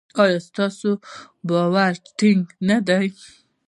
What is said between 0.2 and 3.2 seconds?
ایا ستاسو باور ټینګ نه دی؟